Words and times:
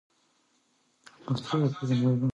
روغتیایی 1.27 1.69
پاملرنه 1.73 2.27